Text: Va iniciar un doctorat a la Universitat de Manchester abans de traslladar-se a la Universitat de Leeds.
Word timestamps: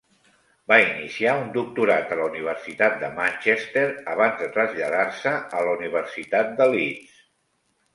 Va 0.71 0.77
iniciar 0.85 1.35
un 1.41 1.51
doctorat 1.57 2.15
a 2.15 2.17
la 2.21 2.25
Universitat 2.31 2.97
de 3.05 3.11
Manchester 3.21 3.87
abans 4.17 4.43
de 4.43 4.51
traslladar-se 4.59 5.39
a 5.63 5.67
la 5.71 5.81
Universitat 5.81 6.55
de 6.61 6.75
Leeds. 6.77 7.27